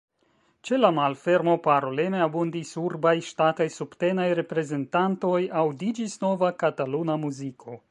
Ĉe 0.67 0.77
la 0.77 0.89
malfermo 0.99 1.51
paroleme 1.67 2.21
abundis 2.27 2.71
urbaj, 2.85 3.13
ŝtataj, 3.29 3.69
subtenaj 3.75 4.27
reprezentantoj, 4.41 5.39
aŭdiĝis 5.63 6.19
nova 6.27 6.53
kataluna 6.65 7.23
muziko. 7.27 7.79